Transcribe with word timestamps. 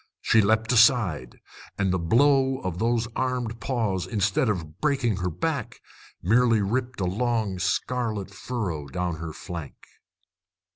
She 0.19 0.41
leapt 0.41 0.71
aside, 0.71 1.37
and 1.77 1.93
the 1.93 1.99
blow 1.99 2.57
of 2.61 2.79
those 2.79 3.07
armed 3.15 3.59
paws, 3.59 4.07
instead 4.07 4.49
of 4.49 4.79
breaking 4.81 5.17
her 5.17 5.29
back, 5.29 5.79
merely 6.23 6.59
ripped 6.63 6.99
a 7.01 7.05
long 7.05 7.59
scarlet 7.59 8.31
furrow 8.31 8.87
down 8.87 9.17
her 9.17 9.31
flank. 9.31 9.75